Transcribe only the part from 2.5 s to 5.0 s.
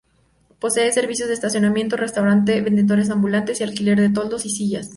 vendedores ambulantes y alquiler de toldos y sillas.